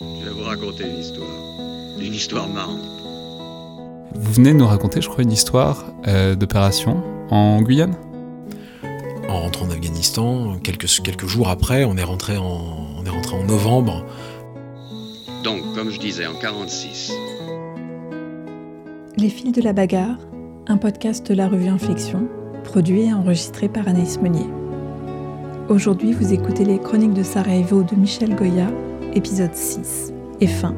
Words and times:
Je 0.00 0.24
vais 0.24 0.30
vous 0.30 0.44
raconter 0.44 0.84
une 0.84 0.98
histoire. 0.98 1.28
Une 2.00 2.14
histoire 2.14 2.48
marrante. 2.48 2.80
Vous 4.14 4.32
venez 4.32 4.54
de 4.54 4.56
nous 4.56 4.66
raconter, 4.66 5.02
je 5.02 5.10
crois, 5.10 5.22
une 5.22 5.30
histoire 5.30 5.84
euh, 6.06 6.34
d'opération 6.34 7.02
en 7.28 7.60
Guyane? 7.60 7.94
En 9.28 9.42
rentrant 9.42 9.66
en 9.66 9.70
Afghanistan, 9.70 10.56
quelques, 10.64 10.86
quelques 11.02 11.26
jours 11.26 11.50
après, 11.50 11.84
on 11.84 11.98
est, 11.98 12.02
rentré 12.02 12.38
en, 12.38 12.96
on 12.98 13.04
est 13.04 13.10
rentré 13.10 13.36
en 13.36 13.44
novembre. 13.44 14.06
Donc, 15.44 15.60
comme 15.74 15.90
je 15.90 16.00
disais, 16.00 16.26
en 16.26 16.34
46. 16.34 17.12
Les 19.18 19.28
fils 19.28 19.52
de 19.52 19.60
la 19.60 19.74
bagarre, 19.74 20.16
un 20.66 20.78
podcast 20.78 21.28
de 21.28 21.34
la 21.34 21.46
revue 21.46 21.68
Infection, 21.68 22.26
produit 22.64 23.02
et 23.02 23.12
enregistré 23.12 23.68
par 23.68 23.86
Anaïs 23.86 24.18
Meunier. 24.18 24.46
Aujourd'hui, 25.68 26.14
vous 26.14 26.32
écoutez 26.32 26.64
les 26.64 26.78
Chroniques 26.78 27.12
de 27.12 27.22
Sarajevo 27.22 27.82
de 27.82 27.96
Michel 27.96 28.34
Goya, 28.34 28.68
épisode 29.14 29.54
6, 29.54 30.12
et 30.40 30.46
fin, 30.46 30.74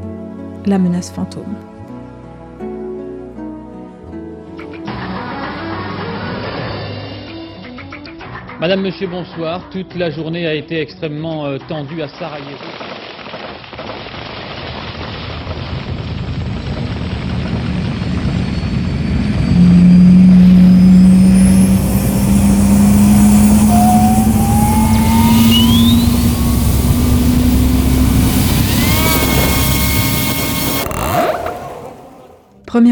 la 0.67 0.79
menace 0.79 1.11
fantôme. 1.11 1.55
Madame, 8.61 8.83
Monsieur, 8.83 9.09
bonsoir. 9.09 9.69
Toute 9.71 9.95
la 9.97 10.11
journée 10.11 10.47
a 10.47 10.55
été 10.55 10.81
extrêmement 10.81 11.47
euh, 11.47 11.59
tendue 11.69 12.01
à 12.01 12.09
Sarajevo.« 12.09 12.57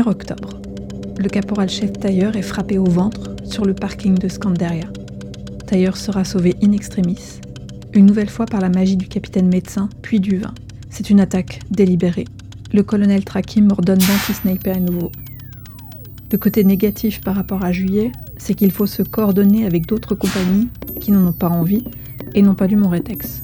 1er 0.00 0.08
octobre. 0.08 0.60
Le 1.18 1.28
caporal-chef 1.28 1.92
Tailleur 1.92 2.36
est 2.36 2.42
frappé 2.42 2.78
au 2.78 2.84
ventre 2.84 3.36
sur 3.44 3.64
le 3.64 3.74
parking 3.74 4.14
de 4.14 4.28
Scandaria. 4.28 4.86
Tailleur 5.66 5.96
sera 5.96 6.24
sauvé 6.24 6.56
in 6.62 6.72
extremis, 6.72 7.40
une 7.92 8.06
nouvelle 8.06 8.30
fois 8.30 8.46
par 8.46 8.60
la 8.60 8.70
magie 8.70 8.96
du 8.96 9.08
capitaine 9.08 9.48
médecin, 9.48 9.88
puis 10.00 10.20
du 10.20 10.38
vin. 10.38 10.54
C'est 10.88 11.10
une 11.10 11.20
attaque 11.20 11.60
délibérée. 11.70 12.24
Le 12.72 12.82
colonel 12.82 13.24
Trakim 13.24 13.70
ordonne 13.70 13.98
d'anti-sniper 13.98 14.76
à 14.76 14.80
nouveau. 14.80 15.10
Le 16.32 16.38
côté 16.38 16.64
négatif 16.64 17.20
par 17.20 17.34
rapport 17.34 17.64
à 17.64 17.72
juillet, 17.72 18.12
c'est 18.38 18.54
qu'il 18.54 18.70
faut 18.70 18.86
se 18.86 19.02
coordonner 19.02 19.66
avec 19.66 19.86
d'autres 19.86 20.14
compagnies 20.14 20.68
qui 21.00 21.12
n'en 21.12 21.26
ont 21.26 21.32
pas 21.32 21.48
envie 21.48 21.84
et 22.34 22.42
n'ont 22.42 22.54
pas 22.54 22.68
lu 22.68 22.76
mon 22.76 22.88
rétex. 22.88 23.42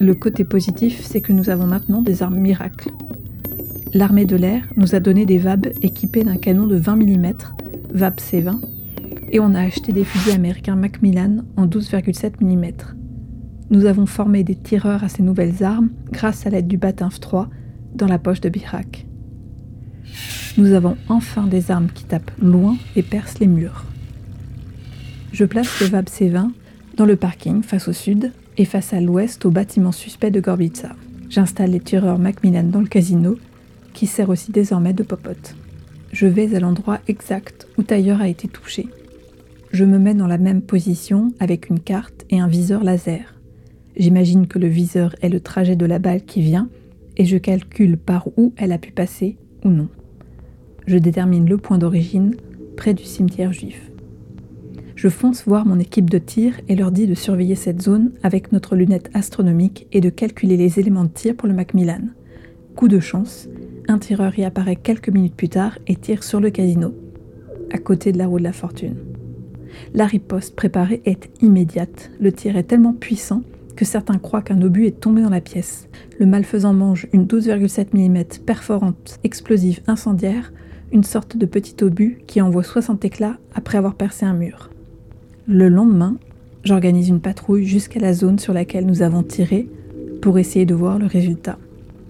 Le 0.00 0.14
côté 0.14 0.44
positif, 0.44 1.00
c'est 1.02 1.20
que 1.20 1.32
nous 1.32 1.48
avons 1.48 1.66
maintenant 1.66 2.02
des 2.02 2.22
armes 2.22 2.38
miracles. 2.38 2.90
L'armée 3.94 4.24
de 4.24 4.36
l'air 4.36 4.62
nous 4.76 4.94
a 4.94 5.00
donné 5.00 5.26
des 5.26 5.36
VAB 5.36 5.66
équipés 5.82 6.24
d'un 6.24 6.36
canon 6.36 6.66
de 6.66 6.76
20 6.76 6.96
mm, 6.96 7.32
VAB 7.92 8.14
C20, 8.16 8.58
et 9.30 9.38
on 9.38 9.54
a 9.54 9.60
acheté 9.60 9.92
des 9.92 10.04
fusils 10.04 10.32
américains 10.32 10.76
Macmillan 10.76 11.44
en 11.58 11.66
12,7 11.66 12.42
mm. 12.42 12.72
Nous 13.70 13.84
avons 13.84 14.06
formé 14.06 14.44
des 14.44 14.54
tireurs 14.54 15.04
à 15.04 15.10
ces 15.10 15.22
nouvelles 15.22 15.62
armes 15.62 15.90
grâce 16.10 16.46
à 16.46 16.50
l'aide 16.50 16.68
du 16.68 16.78
Batinf 16.78 17.20
3 17.20 17.50
dans 17.94 18.06
la 18.06 18.18
poche 18.18 18.40
de 18.40 18.48
Birak. 18.48 19.06
Nous 20.56 20.72
avons 20.72 20.96
enfin 21.10 21.46
des 21.46 21.70
armes 21.70 21.88
qui 21.92 22.04
tapent 22.04 22.32
loin 22.40 22.76
et 22.96 23.02
percent 23.02 23.40
les 23.40 23.46
murs. 23.46 23.84
Je 25.32 25.44
place 25.44 25.80
le 25.80 25.86
VAB 25.86 26.06
C20 26.06 26.48
dans 26.96 27.06
le 27.06 27.16
parking 27.16 27.62
face 27.62 27.88
au 27.88 27.92
sud 27.92 28.32
et 28.56 28.64
face 28.64 28.94
à 28.94 29.02
l'ouest 29.02 29.44
au 29.44 29.50
bâtiment 29.50 29.92
suspect 29.92 30.30
de 30.30 30.40
Gorbitsa. 30.40 30.96
J'installe 31.28 31.72
les 31.72 31.80
tireurs 31.80 32.18
Macmillan 32.18 32.64
dans 32.64 32.80
le 32.80 32.86
casino 32.86 33.36
qui 33.92 34.06
sert 34.06 34.28
aussi 34.28 34.52
désormais 34.52 34.92
de 34.92 35.02
popote. 35.02 35.54
Je 36.12 36.26
vais 36.26 36.54
à 36.54 36.60
l'endroit 36.60 37.00
exact 37.08 37.66
où 37.78 37.82
Tailleur 37.82 38.20
a 38.20 38.28
été 38.28 38.48
touché. 38.48 38.88
Je 39.72 39.84
me 39.84 39.98
mets 39.98 40.14
dans 40.14 40.26
la 40.26 40.38
même 40.38 40.60
position 40.60 41.32
avec 41.40 41.70
une 41.70 41.80
carte 41.80 42.26
et 42.28 42.40
un 42.40 42.48
viseur 42.48 42.84
laser. 42.84 43.34
J'imagine 43.96 44.46
que 44.46 44.58
le 44.58 44.68
viseur 44.68 45.14
est 45.22 45.28
le 45.28 45.40
trajet 45.40 45.76
de 45.76 45.86
la 45.86 45.98
balle 45.98 46.22
qui 46.24 46.42
vient 46.42 46.68
et 47.16 47.24
je 47.24 47.38
calcule 47.38 47.96
par 47.96 48.28
où 48.36 48.52
elle 48.56 48.72
a 48.72 48.78
pu 48.78 48.92
passer 48.92 49.36
ou 49.64 49.70
non. 49.70 49.88
Je 50.86 50.98
détermine 50.98 51.48
le 51.48 51.58
point 51.58 51.78
d'origine 51.78 52.34
près 52.76 52.94
du 52.94 53.04
cimetière 53.04 53.52
juif. 53.52 53.90
Je 54.96 55.08
fonce 55.08 55.44
voir 55.46 55.66
mon 55.66 55.78
équipe 55.78 56.10
de 56.10 56.18
tir 56.18 56.60
et 56.68 56.76
leur 56.76 56.92
dis 56.92 57.06
de 57.06 57.14
surveiller 57.14 57.54
cette 57.54 57.82
zone 57.82 58.12
avec 58.22 58.52
notre 58.52 58.76
lunette 58.76 59.10
astronomique 59.14 59.86
et 59.92 60.00
de 60.00 60.10
calculer 60.10 60.56
les 60.56 60.78
éléments 60.78 61.04
de 61.04 61.10
tir 61.10 61.34
pour 61.34 61.48
le 61.48 61.54
Macmillan. 61.54 62.02
Coup 62.76 62.88
de 62.88 63.00
chance, 63.00 63.48
un 63.88 63.98
tireur 63.98 64.38
y 64.38 64.44
apparaît 64.44 64.76
quelques 64.76 65.08
minutes 65.08 65.34
plus 65.34 65.48
tard 65.48 65.78
et 65.86 65.96
tire 65.96 66.22
sur 66.22 66.40
le 66.40 66.50
casino, 66.50 66.94
à 67.72 67.78
côté 67.78 68.12
de 68.12 68.18
la 68.18 68.26
roue 68.26 68.38
de 68.38 68.44
la 68.44 68.52
fortune. 68.52 68.96
La 69.94 70.06
riposte 70.06 70.54
préparée 70.54 71.02
est 71.04 71.30
immédiate. 71.42 72.10
Le 72.20 72.32
tir 72.32 72.56
est 72.56 72.64
tellement 72.64 72.92
puissant 72.92 73.42
que 73.76 73.84
certains 73.84 74.18
croient 74.18 74.42
qu'un 74.42 74.60
obus 74.62 74.86
est 74.86 75.00
tombé 75.00 75.22
dans 75.22 75.30
la 75.30 75.40
pièce. 75.40 75.88
Le 76.18 76.26
malfaisant 76.26 76.74
mange 76.74 77.06
une 77.12 77.26
12,7 77.26 77.88
mm 77.94 78.44
perforante 78.44 79.18
explosive 79.24 79.80
incendiaire, 79.86 80.52
une 80.92 81.04
sorte 81.04 81.36
de 81.36 81.46
petit 81.46 81.82
obus 81.82 82.18
qui 82.26 82.40
envoie 82.40 82.62
60 82.62 83.04
éclats 83.04 83.38
après 83.54 83.78
avoir 83.78 83.94
percé 83.94 84.26
un 84.26 84.34
mur. 84.34 84.70
Le 85.46 85.68
lendemain, 85.68 86.16
j'organise 86.64 87.08
une 87.08 87.20
patrouille 87.20 87.64
jusqu'à 87.64 88.00
la 88.00 88.12
zone 88.12 88.38
sur 88.38 88.52
laquelle 88.52 88.86
nous 88.86 89.02
avons 89.02 89.22
tiré 89.22 89.68
pour 90.20 90.38
essayer 90.38 90.66
de 90.66 90.74
voir 90.74 90.98
le 90.98 91.06
résultat. 91.06 91.58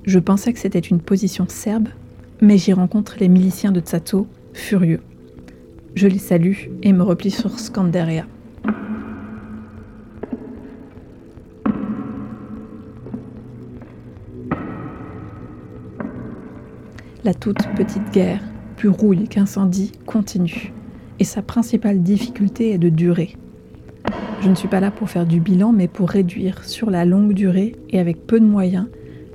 Je 0.05 0.19
pensais 0.19 0.53
que 0.53 0.59
c'était 0.59 0.81
une 0.81 1.01
position 1.01 1.47
serbe, 1.49 1.89
mais 2.41 2.59
j'y 2.59 2.73
rencontre 2.73 3.17
les 3.21 3.29
miliciens 3.29 3.71
de 3.71 3.79
Tsato, 3.79 4.27
furieux. 4.53 5.01
Je 5.95 6.09
les 6.09 6.19
salue 6.19 6.71
et 6.83 6.93
me 6.93 7.05
replie 7.05 7.31
sur 7.31 7.61
Skanderia. 7.61 8.27
La 17.23 17.35
toute 17.35 17.69
petite 17.77 18.11
guerre, 18.13 18.41
plus 18.77 18.89
rouille 18.89 19.29
qu'incendie, 19.29 19.93
continue. 20.05 20.73
Et 21.21 21.25
sa 21.25 21.43
principale 21.43 22.03
difficulté 22.03 22.73
est 22.73 22.79
de 22.79 22.89
durer. 22.89 23.37
Je 24.41 24.49
ne 24.49 24.57
suis 24.57 24.67
pas 24.67 24.81
là 24.81 24.91
pour 24.91 25.09
faire 25.09 25.27
du 25.27 25.39
bilan, 25.39 25.71
mais 25.71 25.87
pour 25.87 26.11
réduire 26.11 26.65
sur 26.65 26.91
la 26.91 27.05
longue 27.05 27.35
durée 27.35 27.77
et 27.91 28.01
avec 28.01 28.27
peu 28.27 28.41
de 28.41 28.45
moyens 28.45 28.89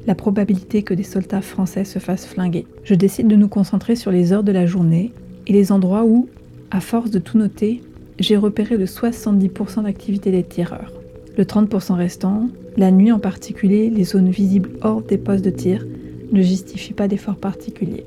la 0.07 0.15
probabilité 0.15 0.83
que 0.83 0.93
des 0.93 1.03
soldats 1.03 1.41
français 1.41 1.83
se 1.83 1.99
fassent 1.99 2.25
flinguer. 2.25 2.65
Je 2.85 2.95
décide 2.95 3.27
de 3.27 3.35
nous 3.35 3.49
concentrer 3.49 3.97
sur 3.97 4.09
les 4.09 4.31
heures 4.31 4.43
de 4.43 4.53
la 4.53 4.65
journée 4.65 5.11
et 5.45 5.53
les 5.53 5.73
endroits 5.73 6.05
où, 6.05 6.29
à 6.71 6.79
force 6.79 7.11
de 7.11 7.19
tout 7.19 7.37
noter, 7.37 7.83
j'ai 8.17 8.37
repéré 8.37 8.77
le 8.77 8.85
70% 8.85 9.83
d'activité 9.83 10.31
des 10.31 10.43
tireurs. 10.43 10.93
Le 11.37 11.43
30% 11.43 11.93
restant, 11.93 12.49
la 12.77 12.89
nuit 12.89 13.11
en 13.11 13.19
particulier, 13.19 13.89
les 13.89 14.05
zones 14.05 14.29
visibles 14.29 14.71
hors 14.81 15.01
des 15.01 15.17
postes 15.17 15.45
de 15.45 15.49
tir, 15.49 15.85
ne 16.31 16.41
justifient 16.41 16.93
pas 16.93 17.07
d'efforts 17.07 17.35
particuliers. 17.35 18.05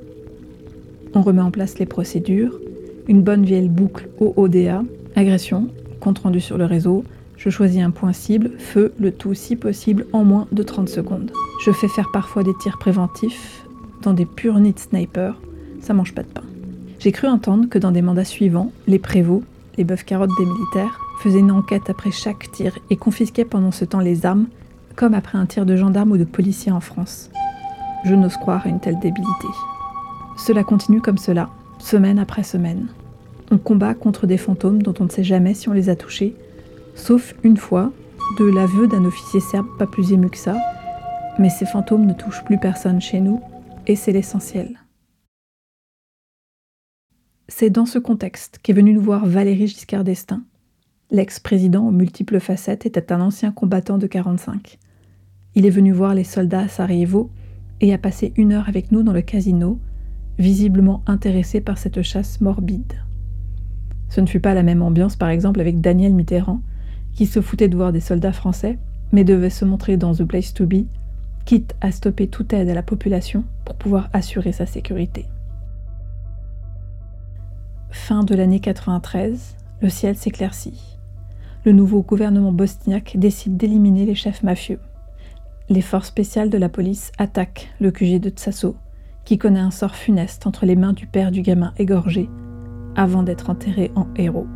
On 1.14 1.22
remet 1.22 1.42
en 1.42 1.50
place 1.50 1.78
les 1.78 1.86
procédures, 1.86 2.58
une 3.08 3.22
bonne 3.22 3.44
vieille 3.44 3.68
boucle 3.68 4.08
OODA, 4.20 4.84
agression, 5.16 5.68
compte 6.00 6.20
rendu 6.20 6.40
sur 6.40 6.56
le 6.56 6.64
réseau, 6.64 7.04
je 7.40 7.48
choisis 7.48 7.82
un 7.82 7.90
point 7.90 8.12
cible, 8.12 8.50
feu, 8.58 8.92
le 9.00 9.12
tout 9.12 9.32
si 9.32 9.56
possible 9.56 10.06
en 10.12 10.24
moins 10.24 10.46
de 10.52 10.62
30 10.62 10.90
secondes. 10.90 11.32
Je 11.64 11.72
fais 11.72 11.88
faire 11.88 12.10
parfois 12.12 12.42
des 12.42 12.52
tirs 12.60 12.78
préventifs 12.78 13.64
dans 14.02 14.12
des 14.12 14.26
purs 14.26 14.58
nids 14.58 14.74
snipers, 14.76 15.40
ça 15.80 15.94
mange 15.94 16.14
pas 16.14 16.22
de 16.22 16.28
pain. 16.28 16.42
J'ai 16.98 17.12
cru 17.12 17.28
entendre 17.28 17.68
que 17.68 17.78
dans 17.78 17.92
des 17.92 18.02
mandats 18.02 18.24
suivants, 18.24 18.72
les 18.86 18.98
prévôts, 18.98 19.42
les 19.78 19.84
bœufs 19.84 20.04
carottes 20.04 20.30
des 20.38 20.44
militaires, 20.44 21.00
faisaient 21.22 21.38
une 21.38 21.50
enquête 21.50 21.88
après 21.88 22.10
chaque 22.10 22.50
tir 22.52 22.78
et 22.90 22.96
confisquaient 22.96 23.46
pendant 23.46 23.72
ce 23.72 23.86
temps 23.86 24.00
les 24.00 24.26
armes, 24.26 24.46
comme 24.94 25.14
après 25.14 25.38
un 25.38 25.46
tir 25.46 25.64
de 25.64 25.76
gendarme 25.76 26.12
ou 26.12 26.18
de 26.18 26.24
policier 26.24 26.72
en 26.72 26.80
France. 26.80 27.30
Je 28.04 28.14
n'ose 28.14 28.36
croire 28.36 28.66
à 28.66 28.68
une 28.68 28.80
telle 28.80 28.98
débilité. 28.98 29.48
Cela 30.36 30.62
continue 30.62 31.00
comme 31.00 31.18
cela, 31.18 31.48
semaine 31.78 32.18
après 32.18 32.42
semaine. 32.42 32.88
On 33.50 33.56
combat 33.56 33.94
contre 33.94 34.26
des 34.26 34.38
fantômes 34.38 34.82
dont 34.82 34.94
on 35.00 35.04
ne 35.04 35.10
sait 35.10 35.24
jamais 35.24 35.54
si 35.54 35.70
on 35.70 35.72
les 35.72 35.88
a 35.88 35.96
touchés, 35.96 36.36
sauf 36.94 37.34
une 37.42 37.56
fois, 37.56 37.92
de 38.38 38.44
l'aveu 38.44 38.86
d'un 38.86 39.04
officier 39.04 39.40
serbe 39.40 39.66
pas 39.78 39.86
plus 39.86 40.12
ému 40.12 40.30
que 40.30 40.36
ça, 40.36 40.56
mais 41.38 41.50
ces 41.50 41.66
fantômes 41.66 42.06
ne 42.06 42.12
touchent 42.12 42.44
plus 42.44 42.58
personne 42.58 43.00
chez 43.00 43.20
nous, 43.20 43.40
et 43.86 43.96
c'est 43.96 44.12
l'essentiel. 44.12 44.78
C'est 47.48 47.70
dans 47.70 47.86
ce 47.86 47.98
contexte 47.98 48.60
qu'est 48.62 48.72
venu 48.72 48.92
nous 48.92 49.00
voir 49.00 49.26
Valéry 49.26 49.66
Giscard 49.66 50.04
d'Estaing. 50.04 50.42
L'ex-président 51.10 51.86
aux 51.86 51.90
multiples 51.90 52.38
facettes 52.38 52.86
était 52.86 53.12
un 53.12 53.20
ancien 53.20 53.50
combattant 53.50 53.98
de 53.98 54.06
45. 54.06 54.78
Il 55.56 55.66
est 55.66 55.70
venu 55.70 55.92
voir 55.92 56.14
les 56.14 56.22
soldats 56.22 56.60
à 56.60 56.68
Sarajevo 56.68 57.30
et 57.80 57.92
a 57.92 57.98
passé 57.98 58.32
une 58.36 58.52
heure 58.52 58.68
avec 58.68 58.92
nous 58.92 59.02
dans 59.02 59.12
le 59.12 59.22
casino, 59.22 59.80
visiblement 60.38 61.02
intéressé 61.06 61.60
par 61.60 61.78
cette 61.78 62.02
chasse 62.02 62.40
morbide. 62.40 62.94
Ce 64.08 64.20
ne 64.20 64.26
fut 64.26 64.40
pas 64.40 64.54
la 64.54 64.62
même 64.62 64.82
ambiance 64.82 65.16
par 65.16 65.30
exemple 65.30 65.60
avec 65.60 65.80
Daniel 65.80 66.14
Mitterrand, 66.14 66.62
qui 67.14 67.26
se 67.26 67.40
foutait 67.40 67.68
de 67.68 67.76
voir 67.76 67.92
des 67.92 68.00
soldats 68.00 68.32
français, 68.32 68.78
mais 69.12 69.24
devait 69.24 69.50
se 69.50 69.64
montrer 69.64 69.96
dans 69.96 70.14
The 70.14 70.24
Place 70.24 70.54
to 70.54 70.66
Be 70.66 70.86
quitte 71.44 71.74
à 71.80 71.90
stopper 71.90 72.28
toute 72.28 72.52
aide 72.52 72.68
à 72.68 72.74
la 72.74 72.82
population 72.82 73.44
pour 73.64 73.74
pouvoir 73.74 74.08
assurer 74.12 74.52
sa 74.52 74.66
sécurité. 74.66 75.26
Fin 77.90 78.22
de 78.22 78.34
l'année 78.34 78.60
93, 78.60 79.56
le 79.82 79.88
ciel 79.88 80.16
s'éclaircit. 80.16 80.96
Le 81.64 81.72
nouveau 81.72 82.02
gouvernement 82.02 82.52
bosniaque 82.52 83.16
décide 83.16 83.56
d'éliminer 83.56 84.06
les 84.06 84.14
chefs 84.14 84.42
mafieux. 84.42 84.78
Les 85.68 85.82
forces 85.82 86.08
spéciales 86.08 86.50
de 86.50 86.58
la 86.58 86.68
police 86.68 87.12
attaquent 87.18 87.68
le 87.80 87.90
QG 87.90 88.20
de 88.20 88.30
Tsasso, 88.30 88.76
qui 89.24 89.38
connaît 89.38 89.60
un 89.60 89.70
sort 89.70 89.96
funeste 89.96 90.46
entre 90.46 90.66
les 90.66 90.76
mains 90.76 90.92
du 90.92 91.06
père 91.06 91.30
du 91.30 91.42
gamin 91.42 91.72
égorgé, 91.78 92.28
avant 92.96 93.22
d'être 93.22 93.50
enterré 93.50 93.90
en 93.94 94.06
héros. 94.16 94.46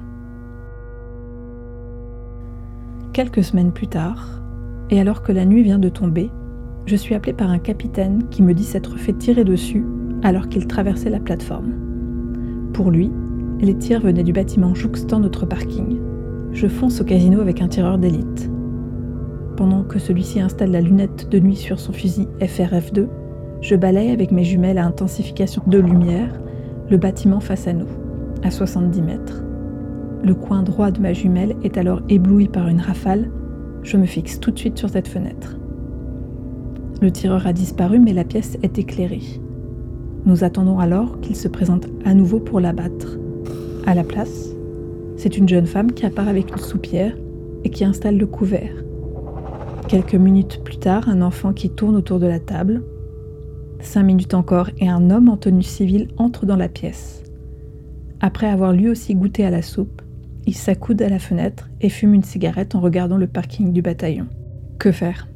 Quelques 3.15 3.45
semaines 3.45 3.71
plus 3.71 3.87
tard, 3.87 4.43
et 4.91 4.99
alors 4.99 5.23
que 5.23 5.31
la 5.31 5.45
nuit 5.45 5.63
vient 5.63 5.79
de 5.79 5.89
tomber, 5.89 6.33
je 6.85 6.97
suis 6.97 7.15
appelé 7.15 7.33
par 7.33 7.49
un 7.49 7.61
capitaine 7.61 8.25
qui 8.29 8.43
me 8.43 8.55
dit 8.55 8.65
s'être 8.65 8.99
fait 8.99 9.13
tirer 9.13 9.45
dessus 9.45 9.85
alors 10.25 10.49
qu'il 10.49 10.67
traversait 10.67 11.11
la 11.11 11.21
plateforme. 11.21 11.75
Pour 12.73 12.91
lui, 12.91 13.13
les 13.61 13.79
tirs 13.79 14.01
venaient 14.01 14.25
du 14.25 14.33
bâtiment 14.33 14.75
jouxtant 14.75 15.21
notre 15.21 15.47
parking. 15.47 16.01
Je 16.51 16.67
fonce 16.67 17.01
au 17.01 17.05
casino 17.05 17.41
avec 17.41 17.63
un 17.63 17.69
tireur 17.69 17.99
d'élite. 17.99 18.51
Pendant 19.57 19.85
que 19.85 20.01
celui-ci 20.01 20.41
installe 20.41 20.73
la 20.73 20.81
lunette 20.81 21.29
de 21.31 21.39
nuit 21.39 21.55
sur 21.55 21.79
son 21.79 21.93
fusil 21.93 22.27
FRF2, 22.41 23.07
je 23.61 23.77
balaye 23.77 24.11
avec 24.11 24.33
mes 24.33 24.43
jumelles 24.43 24.79
à 24.79 24.87
intensification 24.87 25.63
de 25.69 25.79
lumière 25.79 26.41
le 26.91 26.97
bâtiment 26.97 27.39
face 27.39 27.69
à 27.69 27.75
nous, 27.75 27.87
à 28.43 28.51
70 28.51 29.03
mètres. 29.03 29.44
Le 30.25 30.35
coin 30.35 30.63
droit 30.63 30.91
de 30.91 31.01
ma 31.01 31.13
jumelle 31.13 31.55
est 31.65 31.77
alors 31.77 32.01
ébloui 32.09 32.49
par 32.49 32.69
une 32.69 32.81
rafale. 32.81 33.31
Je 33.83 33.99
me 33.99 34.07
fixe 34.07 34.41
tout 34.41 34.51
de 34.51 34.59
suite 34.59 34.79
sur 34.79 34.89
cette 34.89 35.07
fenêtre. 35.07 35.59
Le 37.03 37.11
tireur 37.11 37.47
a 37.47 37.53
disparu, 37.53 37.99
mais 37.99 38.15
la 38.15 38.25
pièce 38.25 38.57
est 38.63 38.79
éclairée. 38.79 39.21
Nous 40.25 40.43
attendons 40.43 40.79
alors 40.79 41.21
qu'il 41.21 41.37
se 41.37 41.47
présente 41.47 41.89
à 42.07 42.15
nouveau 42.15 42.41
pour 42.41 42.59
l'abattre. 42.59 43.19
À 43.85 43.95
la 43.95 44.03
place, 44.03 44.49
c'est 45.19 45.37
une 45.37 45.47
jeune 45.47 45.67
femme 45.67 45.93
qui 45.93 46.07
apparaît 46.07 46.31
avec 46.31 46.51
une 46.51 46.63
soupière 46.63 47.15
et 47.65 47.69
qui 47.69 47.85
installe 47.85 48.17
le 48.17 48.27
couvert. 48.27 48.73
Quelques 49.89 50.15
minutes 50.15 50.63
plus 50.65 50.79
tard, 50.79 51.07
un 51.11 51.21
enfant 51.21 51.53
qui 51.53 51.69
tourne 51.69 51.97
autour 51.97 52.19
de 52.19 52.27
la 52.27 52.41
table. 52.41 52.83
Cinq 53.81 54.05
minutes 54.05 54.33
encore 54.33 54.71
et 54.79 54.89
un 54.89 55.11
homme 55.11 55.29
en 55.29 55.37
tenue 55.37 55.63
civile 55.63 56.09
entre 56.17 56.47
dans 56.47 56.57
la 56.57 56.71
pièce. 56.71 57.23
Après 58.21 58.47
avoir 58.47 58.73
lui 58.73 58.89
aussi 58.89 59.15
goûté 59.15 59.45
à 59.45 59.51
la 59.51 59.61
soupe, 59.61 60.01
il 60.47 60.55
s'accoude 60.55 61.01
à 61.03 61.09
la 61.09 61.19
fenêtre 61.19 61.71
et 61.81 61.89
fume 61.89 62.15
une 62.15 62.23
cigarette 62.23 62.75
en 62.75 62.81
regardant 62.81 63.17
le 63.17 63.27
parking 63.27 63.73
du 63.73 63.83
bataillon. 63.83 64.27
Que 64.79 64.93
faire? 64.93 65.29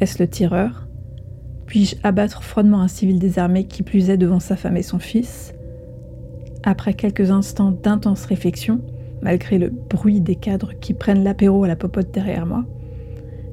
Est-ce 0.00 0.22
le 0.22 0.28
tireur? 0.28 0.88
Puis-je 1.66 1.96
abattre 2.02 2.42
froidement 2.42 2.80
un 2.80 2.88
civil 2.88 3.18
désarmé 3.18 3.64
qui 3.64 3.82
plus 3.82 4.06
devant 4.08 4.40
sa 4.40 4.56
femme 4.56 4.76
et 4.76 4.82
son 4.82 4.98
fils? 4.98 5.54
Après 6.64 6.94
quelques 6.94 7.30
instants 7.30 7.72
d'intense 7.72 8.24
réflexion, 8.24 8.80
malgré 9.22 9.58
le 9.58 9.70
bruit 9.70 10.20
des 10.20 10.36
cadres 10.36 10.74
qui 10.80 10.94
prennent 10.94 11.24
l'apéro 11.24 11.64
à 11.64 11.68
la 11.68 11.76
popote 11.76 12.12
derrière 12.12 12.46
moi, 12.46 12.64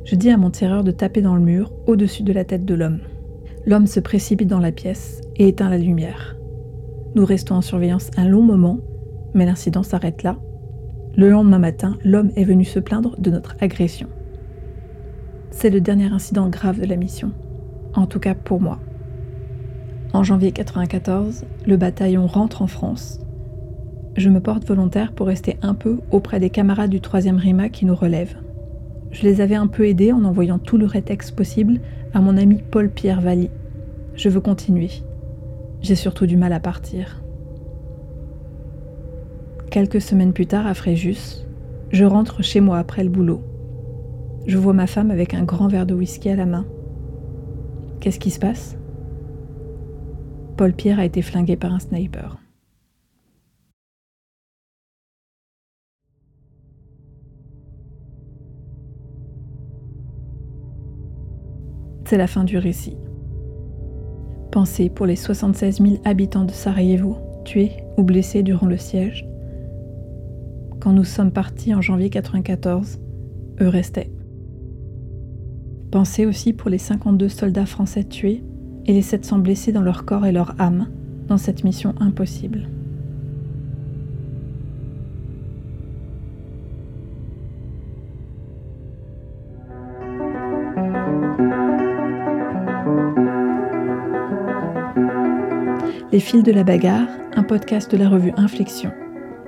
je 0.05 0.15
dis 0.15 0.29
à 0.29 0.37
mon 0.37 0.49
tireur 0.49 0.83
de 0.83 0.91
taper 0.91 1.21
dans 1.21 1.35
le 1.35 1.41
mur 1.41 1.71
au-dessus 1.87 2.23
de 2.23 2.33
la 2.33 2.43
tête 2.43 2.65
de 2.65 2.73
l'homme. 2.73 2.99
L'homme 3.65 3.87
se 3.87 3.99
précipite 3.99 4.47
dans 4.47 4.59
la 4.59 4.71
pièce 4.71 5.21
et 5.35 5.47
éteint 5.47 5.69
la 5.69 5.77
lumière. 5.77 6.35
Nous 7.15 7.25
restons 7.25 7.55
en 7.55 7.61
surveillance 7.61 8.09
un 8.17 8.27
long 8.27 8.41
moment, 8.41 8.79
mais 9.33 9.45
l'incident 9.45 9.83
s'arrête 9.83 10.23
là. 10.23 10.37
Le 11.19 11.29
lendemain 11.29 11.59
matin, 11.59 11.97
l'homme 12.05 12.31
est 12.37 12.45
venu 12.45 12.63
se 12.63 12.79
plaindre 12.79 13.19
de 13.19 13.29
notre 13.29 13.57
agression. 13.59 14.07
C'est 15.51 15.69
le 15.69 15.81
dernier 15.81 16.05
incident 16.05 16.47
grave 16.47 16.79
de 16.79 16.85
la 16.85 16.95
mission, 16.95 17.33
en 17.93 18.05
tout 18.05 18.21
cas 18.21 18.35
pour 18.35 18.61
moi. 18.61 18.79
En 20.13 20.23
janvier 20.23 20.53
1994, 20.53 21.43
le 21.67 21.75
bataillon 21.75 22.25
rentre 22.25 22.61
en 22.61 22.67
France. 22.67 23.19
Je 24.15 24.29
me 24.29 24.39
porte 24.39 24.65
volontaire 24.65 25.11
pour 25.11 25.27
rester 25.27 25.57
un 25.61 25.73
peu 25.73 25.99
auprès 26.09 26.39
des 26.39 26.49
camarades 26.49 26.89
du 26.89 27.01
3e 27.01 27.35
RIMA 27.35 27.67
qui 27.67 27.85
nous 27.85 27.95
relèvent. 27.95 28.37
Je 29.11 29.23
les 29.23 29.41
avais 29.41 29.55
un 29.55 29.67
peu 29.67 29.89
aidés 29.89 30.13
en 30.13 30.23
envoyant 30.23 30.57
tout 30.57 30.77
le 30.77 30.85
rétexte 30.85 31.35
possible 31.35 31.81
à 32.13 32.21
mon 32.21 32.37
ami 32.37 32.63
Paul-Pierre 32.71 33.19
Valli. 33.19 33.49
Je 34.15 34.29
veux 34.29 34.39
continuer. 34.39 34.89
J'ai 35.81 35.95
surtout 35.95 36.27
du 36.27 36.37
mal 36.37 36.53
à 36.53 36.61
partir. 36.61 37.21
Quelques 39.71 40.01
semaines 40.01 40.33
plus 40.33 40.47
tard, 40.47 40.65
à 40.65 40.73
Fréjus, 40.73 41.45
je 41.91 42.03
rentre 42.03 42.41
chez 42.41 42.59
moi 42.59 42.79
après 42.79 43.03
le 43.03 43.09
boulot. 43.09 43.41
Je 44.47 44.57
vois 44.57 44.73
ma 44.73 44.87
femme 44.87 45.11
avec 45.11 45.35
un 45.35 45.43
grand 45.43 45.67
verre 45.67 45.85
de 45.85 45.93
whisky 45.93 46.29
à 46.29 46.35
la 46.35 46.47
main. 46.47 46.65
Qu'est-ce 47.99 48.19
qui 48.19 48.31
se 48.31 48.39
passe? 48.39 48.77
Paul 50.57 50.73
Pierre 50.73 50.97
a 50.97 51.05
été 51.05 51.21
flingué 51.21 51.55
par 51.55 51.71
un 51.71 51.77
sniper. 51.77 52.39
C'est 62.05 62.17
la 62.17 62.25
fin 62.25 62.43
du 62.43 62.57
récit. 62.57 62.97
Pensez 64.51 64.89
pour 64.89 65.05
les 65.05 65.15
76 65.15 65.79
000 65.79 65.97
habitants 66.05 66.45
de 66.45 66.51
Sarajevo, 66.51 67.17
tués 67.45 67.83
ou 67.97 68.03
blessés 68.03 68.41
durant 68.41 68.65
le 68.65 68.77
siège. 68.77 69.29
Quand 70.79 70.93
nous 70.93 71.03
sommes 71.03 71.31
partis 71.31 71.75
en 71.75 71.81
janvier 71.81 72.05
1994, 72.05 72.99
eux 73.61 73.67
restaient. 73.67 74.11
Pensez 75.91 76.25
aussi 76.25 76.53
pour 76.53 76.69
les 76.69 76.77
52 76.77 77.27
soldats 77.27 77.65
français 77.65 78.05
tués 78.05 78.43
et 78.85 78.93
les 78.93 79.01
700 79.01 79.39
blessés 79.39 79.71
dans 79.73 79.81
leur 79.81 80.05
corps 80.05 80.25
et 80.25 80.31
leur 80.31 80.55
âme 80.59 80.87
dans 81.27 81.37
cette 81.37 81.63
mission 81.63 81.93
impossible. 81.99 82.69
Les 96.11 96.19
fils 96.19 96.41
de 96.41 96.51
la 96.51 96.63
bagarre, 96.63 97.07
un 97.35 97.43
podcast 97.43 97.91
de 97.91 97.97
la 97.97 98.09
revue 98.09 98.33
Inflexion. 98.37 98.91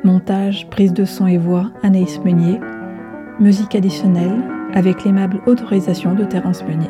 Montage, 0.04 0.68
prise 0.72 0.94
de 0.94 1.06
son 1.06 1.28
et 1.28 1.38
voix, 1.38 1.70
Anaïs 1.84 2.20
Meunier. 2.26 2.60
Musique 3.40 3.76
additionnelle, 3.76 4.44
avec 4.74 5.04
l'aimable 5.04 5.42
autorisation 5.46 6.16
de 6.16 6.24
Terence 6.24 6.64
Meunier. 6.64 6.90